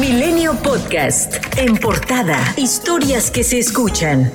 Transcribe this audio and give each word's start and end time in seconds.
Milenio 0.00 0.54
Podcast. 0.62 1.34
En 1.56 1.76
portada. 1.76 2.38
Historias 2.56 3.32
que 3.32 3.42
se 3.42 3.58
escuchan. 3.58 4.30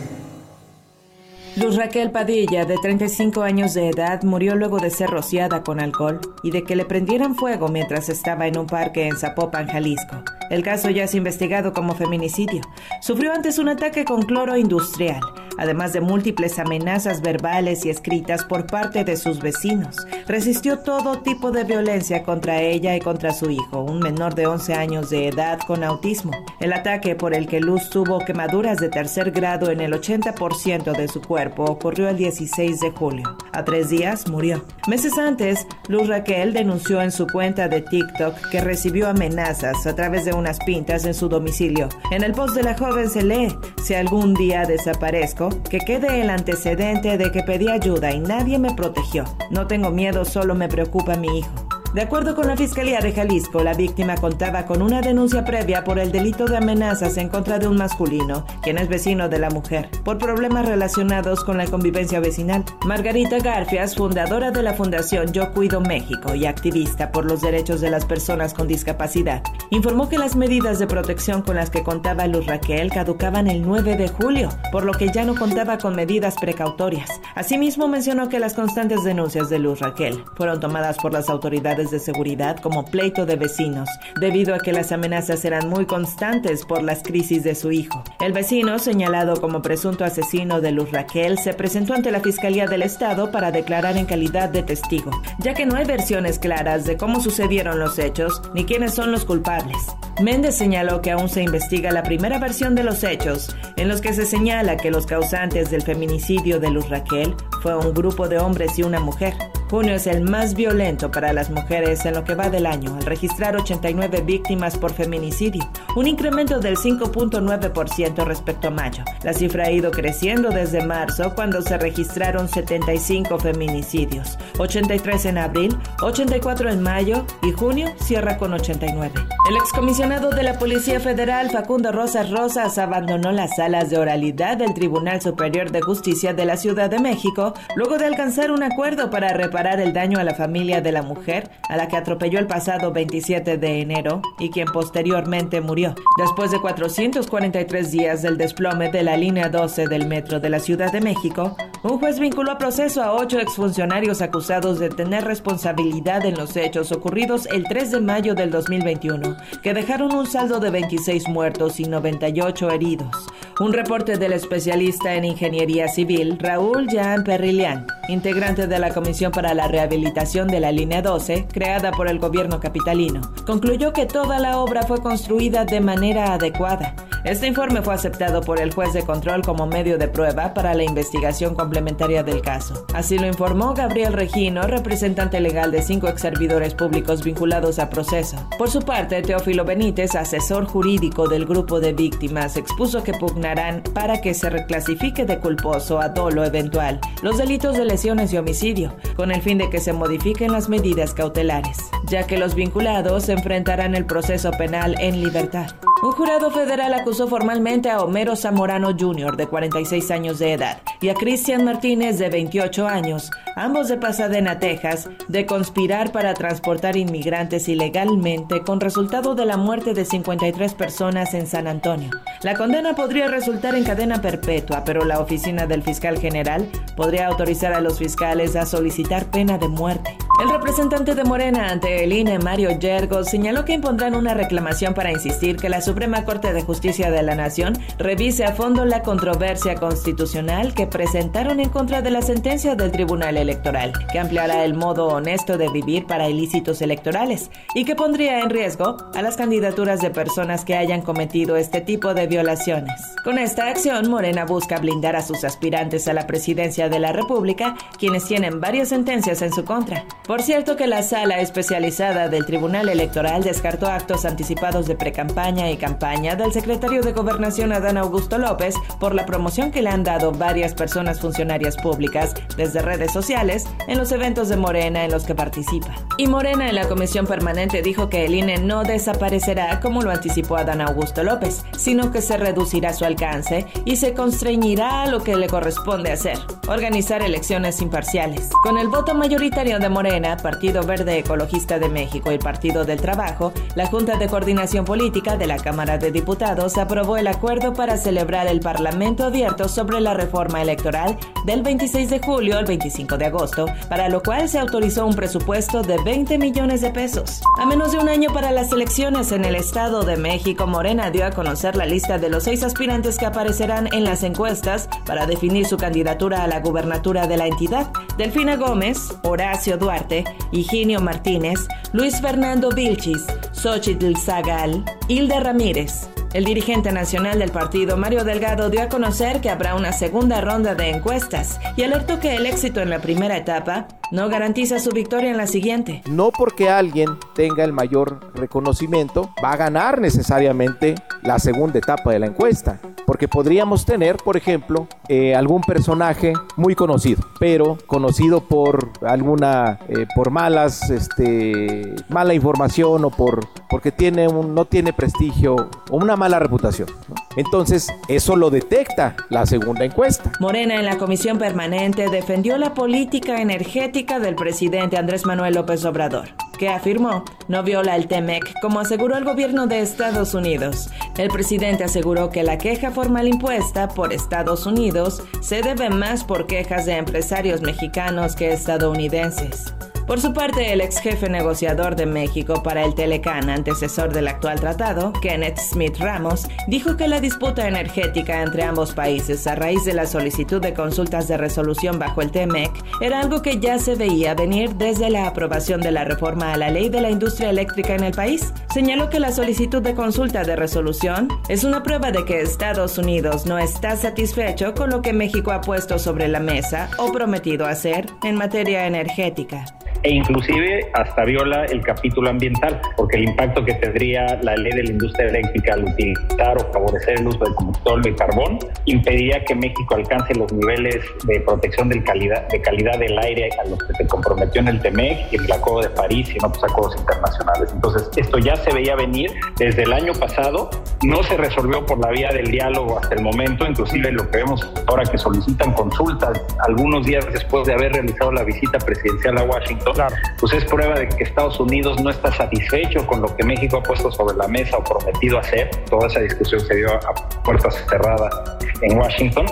Luz 1.56 1.78
Raquel 1.78 2.12
Padilla, 2.12 2.66
de 2.66 2.76
35 2.78 3.44
años 3.44 3.74
de 3.74 3.88
edad, 3.88 4.24
murió 4.24 4.56
luego 4.56 4.80
de 4.80 4.90
ser 4.90 5.10
rociada 5.10 5.64
con 5.64 5.80
alcohol 5.80 6.20
y 6.44 6.52
de 6.52 6.64
que 6.64 6.76
le 6.76 6.84
prendieran 6.84 7.36
fuego 7.36 7.70
mientras 7.70 8.10
estaba 8.10 8.48
en 8.48 8.58
un 8.58 8.68
parque 8.68 9.08
en 9.08 9.16
Zapopan, 9.16 9.68
Jalisco. 9.68 10.24
El 10.50 10.64
caso 10.64 10.90
ya 10.90 11.06
es 11.06 11.16
investigado 11.16 11.72
como 11.72 11.96
feminicidio. 11.96 12.62
Sufrió 13.02 13.32
antes 13.32 13.58
un 13.58 13.70
ataque 13.70 14.04
con 14.04 14.24
cloro 14.24 14.58
industrial, 14.58 15.22
además 15.58 15.94
de 15.94 16.02
múltiples 16.02 16.60
amenazas 16.60 17.22
verbales 17.22 17.86
y 17.86 17.90
escritas 17.90 18.44
por 18.46 18.68
parte 18.68 19.04
de 19.04 19.18
sus 19.18 19.40
vecinos. 19.40 19.98
Resistió 20.28 20.80
todo 20.80 21.20
tipo 21.20 21.52
de 21.52 21.64
violencia 21.64 22.24
contra 22.24 22.62
ella 22.62 22.96
y 22.96 23.00
contra 23.00 23.34
su 23.34 23.50
hijo, 23.50 23.82
un 23.82 24.00
menor 24.00 24.36
de 24.36 24.48
11 24.48 24.74
años 24.74 25.10
de 25.10 25.28
edad 25.28 25.60
con 25.66 25.84
autismo. 25.84 26.32
El 26.60 26.74
ataque 26.74 27.16
por 27.16 27.34
el 27.34 27.48
que 27.48 27.60
Luz 27.60 27.90
tuvo 27.90 28.20
quemaduras 28.20 28.78
de 28.78 28.90
tercer 28.90 29.32
grado 29.32 29.72
en 29.72 29.82
el 29.82 29.94
80% 29.94 30.96
de 30.96 31.08
su 31.08 31.22
cuerpo 31.22 31.66
ocurrió 31.66 32.10
el 32.10 32.18
16 32.18 32.80
de 32.80 32.92
julio. 32.92 33.38
A 33.52 33.64
tres 33.64 33.90
días 33.90 34.28
murió. 34.28 34.64
Meses 34.88 35.18
antes, 35.18 35.68
Luz 35.88 36.08
Raquel 36.08 36.54
denunció 36.54 37.02
en 37.02 37.12
su 37.12 37.28
cuenta 37.28 37.68
de 37.68 37.82
TikTok 37.82 38.50
que 38.50 38.62
recibió 38.62 39.08
amenazas 39.08 39.86
a 39.86 39.96
través 39.96 40.26
de 40.26 40.34
unas 40.34 40.60
pintas 40.60 41.06
en 41.06 41.14
su 41.14 41.30
domicilio. 41.30 41.90
En 42.12 42.24
el 42.24 42.34
post 42.34 42.56
de 42.56 42.64
la 42.64 42.78
joven 42.78 43.10
se 43.10 43.24
lee, 43.24 43.56
si 43.84 43.94
algún 43.94 44.34
día 44.34 44.66
desaparezco, 44.66 45.43
que 45.70 45.80
quede 45.80 46.22
el 46.22 46.30
antecedente 46.30 47.18
de 47.18 47.32
que 47.32 47.44
pedí 47.44 47.70
ayuda 47.70 48.12
y 48.12 48.20
nadie 48.20 48.60
me 48.60 48.74
protegió. 48.74 49.26
No 49.50 49.68
tengo 49.68 49.90
miedo, 49.90 50.26
solo 50.26 50.56
me 50.56 50.68
preocupa 50.68 51.16
mi 51.16 51.40
hijo. 51.40 51.73
De 51.94 52.02
acuerdo 52.02 52.34
con 52.34 52.48
la 52.48 52.58
Fiscalía 52.58 53.02
de 53.02 53.14
Jalisco, 53.14 53.64
la 53.64 53.76
víctima 53.76 54.16
contaba 54.16 54.66
con 54.66 54.82
una 54.82 55.02
denuncia 55.02 55.46
previa 55.46 55.84
por 55.84 56.00
el 56.00 56.12
delito 56.12 56.46
de 56.46 56.58
amenazas 56.58 57.18
en 57.18 57.30
contra 57.30 57.60
de 57.60 57.68
un 57.68 57.78
masculino, 57.78 58.48
quien 58.64 58.80
es 58.80 58.88
vecino 58.88 59.30
de 59.30 59.38
la 59.38 59.52
mujer, 59.52 59.92
por 60.04 60.18
problemas 60.18 60.68
relacionados 60.68 61.44
con 61.44 61.60
la 61.60 61.68
convivencia 61.68 62.20
vecinal. 62.20 62.66
Margarita 62.84 63.38
Garfias, 63.38 63.96
fundadora 63.96 64.50
de 64.50 64.64
la 64.64 64.74
Fundación 64.74 65.34
Yo 65.34 65.52
Cuido 65.52 65.82
México 65.82 66.34
y 66.34 66.48
activista 66.48 67.12
por 67.12 67.26
los 67.26 67.42
derechos 67.42 67.80
de 67.80 67.92
las 67.92 68.06
personas 68.06 68.56
con 68.56 68.68
discapacidad, 68.68 69.44
informó 69.70 70.10
que 70.10 70.18
las 70.18 70.36
medidas 70.36 70.80
de 70.80 70.88
protección 70.88 71.44
con 71.44 71.58
las 71.58 71.70
que 71.70 71.84
contaba 71.84 72.26
Luz 72.26 72.48
Raquel 72.48 72.90
caducaban 72.90 73.46
el 73.46 73.62
9 73.62 73.98
de 73.98 74.08
julio, 74.08 74.50
por 74.72 74.84
lo 74.84 74.94
que 74.94 75.12
ya 75.12 75.26
no 75.26 75.36
contaba 75.36 75.78
con 75.78 75.96
medidas 75.96 76.38
precautorias. 76.42 77.08
Asimismo, 77.36 77.88
mencionó 77.88 78.30
que 78.30 78.40
las 78.40 78.56
constantes 78.56 79.04
denuncias 79.04 79.52
de 79.52 79.60
Luz 79.60 79.80
Raquel 79.80 80.24
fueron 80.36 80.60
tomadas 80.60 80.98
por 80.98 81.14
las 81.14 81.30
autoridades 81.30 81.83
de 81.92 82.00
seguridad 82.00 82.58
como 82.60 82.86
pleito 82.86 83.26
de 83.26 83.36
vecinos, 83.36 83.90
debido 84.20 84.56
a 84.56 84.60
que 84.60 84.74
las 84.74 84.92
amenazas 84.92 85.46
eran 85.46 85.70
muy 85.70 85.86
constantes 85.86 86.66
por 86.66 86.84
las 86.84 87.04
crisis 87.04 87.44
de 87.44 87.56
su 87.56 87.72
hijo. 87.72 88.04
El 88.20 88.34
vecino, 88.34 88.80
señalado 88.80 89.40
como 89.40 89.62
presunto 89.62 90.06
asesino 90.06 90.62
de 90.62 90.72
Luz 90.72 90.92
Raquel, 90.92 91.38
se 91.38 91.54
presentó 91.54 91.94
ante 91.94 92.12
la 92.12 92.20
Fiscalía 92.20 92.68
del 92.68 92.84
Estado 92.84 93.32
para 93.32 93.52
declarar 93.52 93.98
en 93.98 94.06
calidad 94.06 94.50
de 94.50 94.64
testigo, 94.64 95.12
ya 95.40 95.54
que 95.54 95.66
no 95.66 95.76
hay 95.76 95.86
versiones 95.86 96.40
claras 96.40 96.86
de 96.86 96.98
cómo 96.98 97.20
sucedieron 97.20 97.80
los 97.80 98.00
hechos 98.00 98.42
ni 98.54 98.66
quiénes 98.66 98.94
son 98.94 99.12
los 99.12 99.26
culpables. 99.26 99.78
Méndez 100.22 100.56
señaló 100.56 101.02
que 101.02 101.12
aún 101.12 101.28
se 101.28 101.42
investiga 101.42 101.92
la 101.92 102.04
primera 102.04 102.40
versión 102.40 102.76
de 102.76 102.84
los 102.84 103.04
hechos, 103.04 103.56
en 103.78 103.88
los 103.88 104.02
que 104.02 104.14
se 104.14 104.26
señala 104.26 104.78
que 104.78 104.92
los 104.92 105.06
causantes 105.06 105.72
del 105.72 105.82
feminicidio 105.82 106.60
de 106.60 106.70
Luz 106.70 106.90
Raquel 106.90 107.36
fue 107.62 107.76
un 107.76 107.94
grupo 107.94 108.28
de 108.28 108.38
hombres 108.38 108.78
y 108.78 108.84
una 108.84 109.00
mujer. 109.00 109.34
Junio 109.74 109.96
es 109.96 110.06
el 110.06 110.22
más 110.22 110.54
violento 110.54 111.10
para 111.10 111.34
las 111.34 111.50
mujeres 111.50 112.06
en 112.06 112.14
lo 112.14 112.24
que 112.24 112.36
va 112.36 112.52
del 112.52 112.68
año, 112.68 112.96
al 112.96 113.08
registrar 113.08 113.56
89 113.56 114.22
víctimas 114.22 114.78
por 114.78 114.94
feminicidio, 114.94 115.68
un 115.96 116.06
incremento 116.06 116.60
del 116.60 116.78
5.9% 116.78 118.24
respecto 118.24 118.68
a 118.68 118.70
mayo. 118.70 119.04
La 119.24 119.34
cifra 119.34 119.66
ha 119.66 119.72
ido 119.72 119.90
creciendo 119.90 120.52
desde 120.52 120.86
marzo, 120.86 121.34
cuando 121.34 121.64
se 121.64 121.80
registraron 121.80 122.48
75 122.48 123.40
feminicidios, 123.40 124.38
83 124.60 125.26
en 125.26 125.40
abril, 125.40 125.76
84 126.04 126.70
en 126.70 126.84
mayo 126.84 127.26
y 127.42 127.52
junio 127.54 127.92
cierra 127.98 128.38
con 128.38 128.54
89. 128.54 129.12
El 129.50 129.58
excomisionado 129.58 130.30
de 130.30 130.42
la 130.42 130.58
Policía 130.58 131.02
Federal, 131.02 131.50
Facundo 131.52 131.92
Rosas 131.92 132.32
Rosas, 132.32 132.78
abandonó 132.78 133.34
las 133.34 133.58
salas 133.58 133.90
de 133.90 133.98
oralidad 133.98 134.56
del 134.56 134.74
Tribunal 134.74 135.22
Superior 135.22 135.70
de 135.70 135.82
Justicia 135.82 136.34
de 136.34 136.46
la 136.46 136.56
Ciudad 136.56 136.90
de 136.90 137.00
México 137.00 137.54
luego 137.76 137.98
de 137.98 138.06
alcanzar 138.06 138.52
un 138.52 138.64
acuerdo 138.64 139.10
para 139.10 139.34
reparar 139.34 139.82
el 139.82 139.92
daño 139.92 140.18
a 140.18 140.24
la 140.24 140.34
familia 140.34 140.80
de 140.80 140.94
la 140.94 141.02
mujer 141.02 141.52
a 141.68 141.76
la 141.76 141.90
que 141.90 141.98
atropelló 141.98 142.40
el 142.40 142.48
pasado 142.48 142.94
27 142.94 143.58
de 143.58 143.82
enero 143.82 144.22
y 144.40 144.50
quien 144.50 144.68
posteriormente 144.68 145.60
murió. 145.60 145.94
Después 146.18 146.52
de 146.52 146.62
443 146.62 147.92
días 147.92 148.22
del 148.22 148.38
desplome 148.38 148.92
de 148.92 149.04
la 149.04 149.18
línea 149.18 149.50
12 149.50 149.88
del 149.88 150.08
metro 150.08 150.40
de 150.40 150.50
la 150.52 150.62
Ciudad 150.62 150.90
de 150.90 151.02
México, 151.02 151.58
un 151.84 152.00
juez 152.00 152.18
vinculó 152.18 152.52
a 152.52 152.58
proceso 152.58 153.04
a 153.04 153.12
ocho 153.12 153.42
exfuncionarios 153.42 154.22
acusados 154.22 154.80
de 154.80 154.88
tener 154.88 155.26
responsabilidad 155.26 156.26
en 156.26 156.36
los 156.36 156.56
hechos 156.56 156.94
ocurridos 156.94 157.46
el 157.48 157.66
3 157.66 157.92
de 157.92 158.00
mayo 158.00 158.36
del 158.36 158.52
2021, 158.52 159.33
que 159.62 159.74
dejaron 159.74 160.14
un 160.14 160.28
saldo 160.28 160.60
de 160.60 160.70
26 160.70 161.28
muertos 161.30 161.80
y 161.80 161.86
98 161.86 162.70
heridos. 162.72 163.16
Un 163.60 163.74
reporte 163.74 164.18
del 164.18 164.34
especialista 164.34 165.14
en 165.16 165.26
ingeniería 165.26 165.88
civil, 165.88 166.38
Raúl 166.40 166.88
Jean 166.88 167.24
Perrilian, 167.24 167.86
integrante 168.10 168.68
de 168.68 168.80
la 168.80 168.94
Comisión 168.94 169.32
para 169.32 169.54
la 169.54 169.68
rehabilitación 169.68 170.48
de 170.48 170.60
la 170.60 170.72
línea 170.72 171.02
12, 171.02 171.48
creada 171.52 171.92
por 171.92 172.08
el 172.08 172.20
gobierno 172.20 172.60
capitalino, 172.60 173.22
concluyó 173.46 173.94
que 173.94 174.06
toda 174.06 174.40
la 174.40 174.60
obra 174.60 174.84
fue 174.84 175.02
construida 175.02 175.66
de 175.66 175.80
manera 175.80 176.34
adecuada. 176.34 176.96
Este 177.24 177.48
informe 177.48 177.82
fue 177.82 177.94
aceptado 177.94 178.42
por 178.42 178.60
el 178.60 178.74
juez 178.74 178.92
de 178.92 179.04
control 179.04 179.44
como 179.44 179.66
medio 179.66 179.98
de 179.98 180.10
prueba 180.10 180.54
para 180.54 180.74
la 180.74 180.84
investigación 180.84 181.56
complementaria 181.56 182.22
del 182.22 182.42
caso. 182.42 182.86
Así 182.94 183.18
lo 183.18 183.28
informó 183.28 183.74
Gabriel 183.74 184.12
Regino, 184.12 184.64
representante 184.64 185.40
legal 185.40 185.72
de 185.72 185.82
cinco 185.82 186.10
ex 186.10 186.20
servidores 186.20 186.74
públicos 186.76 187.24
vinculados 187.24 187.80
a 187.80 187.90
proceso. 187.90 188.38
Por 188.58 188.70
su 188.70 188.82
parte, 188.82 189.22
Teófilo 189.22 189.64
Benítez, 189.64 190.16
asesor 190.16 190.66
jurídico 190.66 191.30
del 191.30 191.46
grupo 191.46 191.80
de 191.80 191.94
víctimas, 191.94 192.58
expuso 192.58 193.04
que 193.04 193.14
pugnarán 193.14 193.84
para 193.94 194.20
que 194.20 194.34
se 194.34 194.50
reclasifique 194.50 195.26
de 195.26 195.40
culposo 195.40 196.02
a 196.02 196.10
dolo 196.10 196.44
eventual 196.44 197.00
los 197.22 197.38
delitos 197.38 197.78
de 197.78 197.86
lesiones 197.94 198.34
y 198.34 198.38
homicidio, 198.38 198.92
con 199.16 199.32
el 199.32 199.40
fin 199.44 199.60
de 199.60 199.70
que 199.70 199.80
se 199.80 199.94
modifiquen 199.94 200.52
las 200.52 200.68
medidas 200.68 201.14
cautelares, 201.14 201.78
ya 202.04 202.28
que 202.28 202.38
los 202.38 202.56
vinculados 202.56 203.30
enfrentarán 203.30 203.96
el 203.96 204.06
proceso 204.06 204.52
penal 204.52 204.96
en 205.00 205.22
libertad. 205.24 205.68
Un 206.04 206.12
jurado 206.12 206.52
federal 206.52 206.94
acusó 206.94 207.30
formalmente 207.30 207.90
a 207.90 208.02
Homero 208.02 208.36
Zamorano 208.36 208.94
Jr., 209.00 209.38
de 209.38 209.48
46 209.48 210.12
años 210.12 210.38
de 210.38 210.52
edad, 210.52 210.82
y 211.00 211.08
a 211.08 211.14
Cristian 211.14 211.64
Martínez, 211.64 212.20
de 212.20 212.30
28 212.30 212.86
años, 212.90 213.32
ambos 213.56 213.88
de 213.88 213.96
Pasadena, 213.96 214.60
Texas, 214.60 215.10
de 215.30 215.46
conspirar 215.46 216.12
para 216.12 216.34
transportar 216.34 216.98
inmigrantes 216.98 217.70
ilegalmente 217.70 218.64
con 218.64 218.82
resultado 218.82 219.34
de 219.34 219.46
la 219.46 219.56
muerte 219.56 219.94
de 219.94 220.04
53 220.04 220.74
personas 220.74 221.34
en 221.34 221.48
San 221.48 221.68
Antonio. 221.68 222.10
La 222.42 222.56
condena 222.56 222.96
podría 222.96 223.30
resultar 223.30 223.74
en 223.76 223.86
cadena 223.86 224.22
perpetua, 224.22 224.84
pero 224.86 225.06
la 225.06 225.22
oficina 225.22 225.68
del 225.68 225.84
fiscal 225.84 226.20
general 226.20 226.68
podría 226.98 227.28
autorizar 227.28 227.72
a 227.72 227.80
los 227.80 228.00
fiscales 228.00 228.58
a 228.58 228.66
solicitar 228.66 229.28
pena 229.28 229.58
de 229.58 229.70
muerte. 229.70 230.18
El 230.42 230.50
representante 230.50 231.14
de 231.14 231.24
Morena 231.24 231.70
ante 231.70 232.04
el 232.04 232.12
INE, 232.12 232.40
Mario 232.40 232.72
Yergo, 232.80 233.24
señaló 233.24 233.66
que 233.66 233.74
impondrán 233.74 234.16
una 234.16 234.34
reclamación 234.34 234.96
para 234.96 235.12
insistir 235.12 235.58
que 235.58 235.70
la 235.70 235.80
Suprema 235.80 236.26
Corte 236.26 236.52
de 236.54 236.64
Justicia 236.64 237.12
de 237.12 237.22
la 237.22 237.36
Nación 237.36 237.78
revise 238.00 238.44
a 238.44 238.54
fondo 238.54 238.84
la 238.84 239.04
controversia 239.04 239.76
constitucional 239.76 240.74
que 240.74 240.88
presentaron 240.88 241.60
en 241.60 241.70
contra 241.70 242.02
de 242.02 242.10
la 242.10 242.24
sentencia 242.24 242.76
del 242.76 242.92
Tribunal 242.92 243.38
Electoral, 243.38 243.94
que 244.12 244.20
ampliará 244.20 244.66
el 244.66 244.74
modo 244.74 245.06
honesto 245.08 245.58
de 245.60 245.70
vivir 245.70 246.08
para 246.08 246.28
ilícitos 246.28 246.82
electorales 246.82 247.52
y 247.76 247.86
que 247.86 247.96
pondría 247.96 248.40
en 248.40 248.50
riesgo 248.50 248.98
a 249.14 249.22
las 249.22 249.38
candidaturas 249.38 250.02
de 250.02 250.10
personas 250.10 250.66
que 250.66 250.76
hayan 250.76 251.04
cometido 251.04 251.58
este 251.58 251.80
tipo 251.80 252.16
de 252.16 252.26
violaciones. 252.26 253.00
Con 253.24 253.38
esta 253.38 253.68
acción, 253.68 254.10
Morena 254.10 254.46
busca 254.46 254.80
blindar 254.80 255.16
a 255.16 255.22
sus 255.22 255.44
aspirantes 255.44 256.08
a 256.08 256.14
la 256.14 256.26
presidencia 256.26 256.90
de 256.90 257.00
la 257.00 257.14
República, 257.14 257.76
quienes 258.00 258.26
tienen 258.26 258.60
varias 258.60 258.90
sentencias 258.90 259.44
en 259.44 259.54
su 259.54 259.64
contra. 259.64 260.04
Por 260.26 260.42
cierto 260.42 260.78
que 260.78 260.88
la 260.88 261.04
sala 261.04 261.42
especializada 261.42 262.30
del 262.30 262.46
Tribunal 262.46 262.88
Electoral 262.88 263.44
descartó 263.44 263.88
actos 263.88 264.24
anticipados 264.24 264.88
de 264.88 264.96
precampaña 264.96 265.70
y 265.70 265.76
campaña 265.76 266.38
del 266.38 266.54
secretario 266.54 267.02
de 267.02 267.12
Gobernación 267.12 267.74
Adán 267.74 267.98
Augusto 267.98 268.38
López 268.38 268.76
por 269.02 269.14
la 269.14 269.26
promoción 269.26 269.70
que 269.70 269.82
le 269.82 269.90
han 269.90 270.06
dado 270.06 270.32
varias 270.32 270.76
personas 270.76 271.20
funcionarias 271.20 271.76
públicas 271.76 272.34
desde 272.56 272.82
redes 272.82 273.12
sociales 273.12 273.66
en 273.90 273.98
los 273.98 274.14
eventos 274.14 274.48
de 274.48 274.56
Morena 274.56 275.04
en 275.04 275.12
los 275.12 275.26
que 275.26 275.36
participa. 275.36 275.94
Y 276.18 276.28
Morena 276.28 276.70
en 276.70 276.76
la 276.76 276.88
comisión 276.88 277.28
permanente 277.28 277.82
dijo 277.82 278.08
que 278.08 278.26
el 278.26 278.34
INE 278.34 278.60
no 278.60 278.84
desaparecerá 278.84 279.82
como 279.82 280.04
lo 280.04 280.12
anticipó 280.12 280.56
Adán 280.56 280.80
Augusto 280.80 281.24
López, 281.24 281.66
sino 281.78 282.12
que 282.12 282.22
se 282.22 282.38
reducirá 282.38 282.94
su 282.94 283.04
alcance 283.04 283.66
y 283.84 283.98
se 283.98 284.14
constreñirá 284.14 285.02
a 285.02 285.08
lo 285.08 285.22
que 285.22 285.36
le 285.36 285.48
corresponde 285.48 286.14
hacer, 286.14 286.38
organizar 286.70 287.22
elecciones 287.22 287.82
imparciales. 287.82 288.50
Con 288.64 288.78
el 288.78 288.88
voto 288.88 289.16
mayoritario 289.16 289.80
de 289.80 289.90
Morena, 289.90 290.13
Morena, 290.14 290.38
Partido 290.38 290.84
Verde 290.84 291.18
Ecologista 291.18 291.80
de 291.80 291.90
México 291.90 292.32
y 292.32 292.38
Partido 292.38 292.86
del 292.86 293.02
Trabajo, 293.02 293.52
la 293.74 293.88
Junta 293.88 294.16
de 294.16 294.28
Coordinación 294.28 294.86
Política 294.86 295.38
de 295.38 295.48
la 295.48 295.58
Cámara 295.58 295.98
de 295.98 296.12
Diputados 296.12 296.78
aprobó 296.78 297.18
el 297.18 297.26
acuerdo 297.26 297.74
para 297.74 297.98
celebrar 297.98 298.46
el 298.46 298.60
Parlamento 298.60 299.24
abierto 299.24 299.68
sobre 299.68 300.02
la 300.02 300.14
reforma 300.14 300.62
electoral 300.62 301.18
del 301.46 301.64
26 301.64 302.12
de 302.12 302.20
julio 302.20 302.60
al 302.60 302.66
25 302.66 303.18
de 303.18 303.26
agosto, 303.26 303.66
para 303.90 304.08
lo 304.08 304.22
cual 304.22 304.48
se 304.48 304.60
autorizó 304.60 305.08
un 305.08 305.16
presupuesto 305.16 305.82
de 305.82 305.98
20 306.04 306.38
millones 306.38 306.82
de 306.82 306.92
pesos. 306.92 307.42
A 307.58 307.66
menos 307.66 307.92
de 307.92 307.98
un 307.98 308.08
año 308.08 308.32
para 308.32 308.52
las 308.52 308.72
elecciones 308.72 309.32
en 309.32 309.46
el 309.46 309.56
Estado 309.56 310.04
de 310.04 310.16
México, 310.16 310.68
Morena 310.68 311.10
dio 311.10 311.26
a 311.26 311.32
conocer 311.32 311.76
la 311.76 311.88
lista 311.88 312.20
de 312.20 312.30
los 312.30 312.44
seis 312.44 312.62
aspirantes 312.62 313.18
que 313.18 313.26
aparecerán 313.26 313.90
en 313.92 314.04
las 314.04 314.22
encuestas 314.22 314.90
para 315.08 315.26
definir 315.26 315.66
su 315.66 315.78
candidatura 315.78 316.44
a 316.44 316.48
la 316.48 316.60
gubernatura 316.60 317.26
de 317.26 317.38
la 317.38 317.48
entidad. 317.48 317.90
Delfina 318.16 318.58
Gómez, 318.58 319.00
Horacio 319.24 319.80
Duarte, 319.80 320.03
Higinio 320.52 321.00
Martínez, 321.02 321.68
Luis 321.94 322.20
Fernando 322.22 322.70
Vilchis, 322.70 323.26
Xochitl 323.54 324.16
Zagal, 324.18 324.84
Hilda 325.08 325.40
Ramírez, 325.40 326.08
el 326.34 326.46
dirigente 326.46 326.92
nacional 326.92 327.38
del 327.38 327.52
partido, 327.52 327.96
Mario 327.96 328.24
Delgado, 328.24 328.72
dio 328.72 328.82
a 328.82 328.90
conocer 328.90 329.40
que 329.40 329.52
habrá 329.52 329.76
una 329.76 329.94
segunda 329.94 330.42
ronda 330.42 330.74
de 330.74 330.90
encuestas 330.90 331.60
y 331.78 331.84
alertó 331.84 332.20
que 332.20 332.36
el 332.36 332.48
éxito 332.48 332.82
en 332.82 332.90
la 332.90 333.00
primera 333.00 333.38
etapa 333.38 333.88
no 334.12 334.30
garantiza 334.30 334.80
su 334.80 334.90
victoria 334.90 335.30
en 335.30 335.38
la 335.38 335.46
siguiente. 335.46 336.02
No 336.10 336.32
porque 336.32 336.70
alguien 336.70 337.10
tenga 337.36 337.64
el 337.64 337.72
mayor 337.72 338.32
reconocimiento 338.34 339.30
va 339.44 339.52
a 339.52 339.58
ganar 339.58 340.02
necesariamente 340.02 340.96
la 341.22 341.38
segunda 341.38 341.78
etapa 341.78 342.12
de 342.12 342.20
la 342.20 342.26
encuesta 342.26 342.80
porque 343.14 343.28
podríamos 343.28 343.86
tener, 343.86 344.18
por 344.18 344.38
ejemplo, 344.38 344.88
eh, 345.08 345.36
algún 345.36 345.62
personaje 345.62 346.34
muy 346.56 346.74
conocido, 346.74 347.22
pero 347.40 347.78
conocido 347.86 348.42
por 348.42 348.90
alguna, 349.04 349.78
eh, 349.88 350.08
por 350.16 350.32
malas, 350.32 350.90
este, 350.90 351.94
mala 352.10 352.34
información 352.34 353.06
o 353.06 353.12
por, 353.12 353.48
porque 353.70 353.92
tiene 353.92 354.28
un, 354.28 354.56
no 354.56 354.66
tiene 354.66 354.94
prestigio 354.94 355.70
o 355.92 355.96
una 355.96 356.16
mala 356.16 356.40
reputación. 356.40 356.88
Entonces, 357.36 357.88
eso 358.08 358.36
lo 358.36 358.50
detecta 358.50 359.16
la 359.30 359.46
segunda 359.46 359.86
encuesta. 359.86 360.32
Morena 360.40 360.80
en 360.80 360.86
la 360.86 360.98
comisión 360.98 361.38
permanente 361.38 362.10
defendió 362.10 362.58
la 362.58 362.74
política 362.74 363.44
energética 363.44 364.18
del 364.18 364.34
presidente 364.34 364.98
Andrés 364.98 365.24
Manuel 365.28 365.54
López 365.54 365.86
Obrador 365.86 366.30
que 366.64 366.70
afirmó 366.70 367.26
no 367.50 367.62
viola 367.62 367.98
el 367.98 368.08
TEMEC, 368.08 368.54
como 368.62 368.80
aseguró 368.80 369.18
el 369.18 369.26
gobierno 369.26 369.68
de 369.68 369.82
Estados 369.82 370.34
Unidos. 370.34 370.90
El 371.18 371.28
presidente 371.28 371.84
aseguró 371.84 372.30
que 372.30 372.42
la 372.42 372.58
queja 372.58 372.90
formal 372.90 373.28
impuesta 373.28 373.90
por 373.90 374.14
Estados 374.14 374.66
Unidos 374.66 375.22
se 375.42 375.62
debe 375.62 375.90
más 375.90 376.24
por 376.24 376.48
quejas 376.48 376.86
de 376.86 376.96
empresarios 376.96 377.60
mexicanos 377.60 378.38
que 378.38 378.54
estadounidenses. 378.54 379.74
Por 380.08 380.20
su 380.20 380.34
parte, 380.34 380.74
el 380.74 380.82
ex 380.82 381.00
jefe 381.00 381.30
negociador 381.30 381.96
de 381.96 382.06
México 382.06 382.62
para 382.62 382.84
el 382.84 382.94
Telecan, 382.94 383.50
antecesor 383.50 384.12
del 384.12 384.28
actual 384.28 384.60
tratado, 384.60 385.14
Kenneth 385.22 385.58
Smith 385.58 385.98
Ramos, 385.98 386.48
dijo 386.68 386.98
que 386.98 387.08
la 387.08 387.22
disputa 387.22 387.68
energética 387.70 388.42
entre 388.42 388.64
ambos 388.64 388.94
países 388.94 389.48
a 389.48 389.56
raíz 389.56 389.86
de 389.86 389.94
la 389.94 390.06
solicitud 390.06 390.62
de 390.62 390.74
consultas 390.74 391.30
de 391.30 391.38
resolución 391.38 392.00
bajo 392.00 392.22
el 392.22 392.32
TMEC 392.32 392.72
era 393.00 393.22
algo 393.22 393.42
que 393.42 393.60
ya 393.60 393.80
se 393.80 393.96
veía 393.96 394.36
venir 394.36 394.76
desde 394.76 395.10
la 395.10 395.26
aprobación 395.26 395.80
de 395.80 395.92
la 395.92 396.04
reforma 396.04 396.52
a 396.52 396.58
la 396.58 396.70
ley 396.70 396.90
de 396.90 397.00
la 397.00 397.10
industria 397.10 397.50
eléctrica 397.50 397.96
en 397.96 398.04
el 398.04 398.14
país. 398.14 398.54
Señaló 398.74 399.10
que 399.10 399.22
la 399.22 399.32
solicitud 399.32 399.82
de 399.82 399.96
consulta 399.96 400.44
de 400.44 400.58
resolución 400.58 401.30
es 401.48 401.64
una 401.64 401.82
prueba 401.82 402.12
de 402.12 402.26
que 402.26 402.42
Estados 402.42 402.98
Unidos 402.98 403.46
no 403.46 403.58
está 403.58 403.96
satisfecho 403.96 404.74
con 404.74 404.90
lo 404.90 405.02
que 405.02 405.14
México 405.14 405.52
ha 405.52 405.62
puesto 405.62 405.98
sobre 405.98 406.28
la 406.28 406.42
mesa 406.42 406.90
o 406.98 407.12
prometido 407.14 407.66
hacer 407.66 408.08
en 408.24 408.36
materia 408.36 408.86
energética 408.86 409.66
e 410.04 410.12
inclusive 410.12 410.90
hasta 410.94 411.24
viola 411.26 411.66
el 411.66 411.82
capítulo 411.82 412.30
ambiental, 412.30 412.80
porque 412.98 413.18
el 413.18 413.24
impacto 413.24 413.64
que 413.64 413.74
tendría 413.76 414.40
la 414.42 414.56
ley 414.56 414.72
de 414.74 414.84
la 414.84 414.92
industria 414.92 415.30
eléctrica 415.30 415.74
al 415.74 415.86
utilizar 415.86 416.58
o 416.58 416.74
favorecer 416.74 417.20
el 417.20 417.28
uso 417.28 417.40
del 417.40 417.56
combustible 417.56 418.12
de 418.12 418.16
carbón 418.16 418.60
impediría 418.86 419.44
que 419.46 419.56
México 419.56 419.96
alcance 419.96 420.34
los 420.36 420.52
niveles 420.52 421.04
de 421.26 421.40
protección 421.42 421.90
de 421.90 422.04
calidad, 422.04 422.48
de 422.50 422.62
calidad 422.62 422.98
del 423.00 423.18
aire 423.20 423.50
a 423.64 423.68
los 423.68 423.80
que 423.80 423.94
se 423.96 424.08
comprometió 424.08 424.62
en 424.62 424.68
el 424.68 424.82
TEMEC 424.82 425.32
y 425.32 425.36
en 425.36 425.46
el 425.46 425.52
Acuerdo 425.52 425.90
de 425.90 425.96
París 425.96 426.30
y 426.30 426.38
en 426.38 426.46
otros 426.46 426.64
acuerdos 426.64 426.98
internacionales. 426.98 427.70
Entonces, 427.74 428.10
esto 428.16 428.38
ya 428.38 428.56
se 428.56 428.74
veía 428.74 428.96
venir 428.96 429.32
desde 429.58 429.84
el 429.84 429.94
año 429.94 430.14
pasado, 430.14 430.70
no 431.04 431.22
se 431.24 431.38
resolvió 431.38 431.86
por 431.86 432.00
la 432.00 432.12
vía 432.12 432.32
del 432.32 432.50
diálogo 432.50 433.00
hasta 433.00 433.16
el 433.16 433.22
momento, 433.22 433.68
inclusive 433.68 434.12
lo 434.12 434.30
que 434.30 434.38
vemos 434.38 434.68
ahora 434.88 435.04
que 435.04 435.18
solicitan 435.18 435.74
consultas 435.74 436.42
algunos 436.66 437.06
días 437.06 437.26
después 437.32 437.66
de 437.68 437.74
haber 437.74 437.94
realizado 437.94 438.32
la 438.32 438.44
visita 438.44 438.78
presidencial 438.80 439.38
a 439.38 439.44
Washington, 439.44 439.94
pues 440.40 440.54
es 440.54 440.66
prueba 440.66 440.98
de 440.98 441.10
que 441.10 441.24
Estados 441.24 441.60
Unidos 441.60 442.02
no 442.02 442.10
está 442.10 442.32
satisfecho 442.32 443.06
con 443.06 443.22
lo 443.22 443.36
que 443.36 443.44
México 443.44 443.78
ha 443.78 443.84
puesto 443.84 444.12
sobre 444.12 444.38
la 444.38 444.48
mesa 444.48 444.78
o 444.78 444.84
prometido 444.84 445.40
hacer. 445.40 445.70
Toda 445.90 446.08
esa 446.08 446.22
discusión 446.22 446.62
se 446.62 446.76
dio 446.76 446.94
a 446.94 447.14
puertas 447.44 447.76
cerradas 447.90 448.34
en 448.82 448.98
Washington 448.98 449.46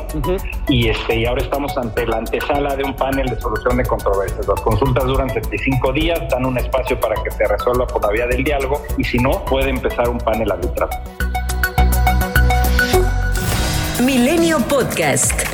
y, 0.68 0.89
este, 0.89 1.15
y 1.15 1.25
ahora 1.25 1.42
estamos 1.42 1.77
ante 1.77 2.06
la 2.06 2.18
antesala 2.18 2.75
de 2.75 2.83
un 2.83 2.95
panel 2.95 3.27
de 3.27 3.39
solución 3.39 3.77
de 3.77 3.86
controversias. 3.86 4.47
Las 4.47 4.62
consultas 4.62 5.06
duran 5.06 5.30
75 5.30 5.94
días, 5.94 6.19
dan 6.30 6.45
un 6.45 6.57
espacio 6.57 7.00
para 7.00 7.21
que 7.24 7.31
se 7.31 7.47
resuelva 7.47 7.88
por 7.88 8.01
la 8.04 8.12
vía 8.12 8.27
del 8.27 8.44
diálogo 8.44 8.81
y 8.97 9.04
si 9.04 9.18
no, 9.18 9.44
puede 9.45 9.69
empezar 9.69 10.09
un 10.09 10.18
panel 10.18 10.51
arbitral. 10.51 10.89
Milenio 14.01 14.59
Podcast. 14.59 15.50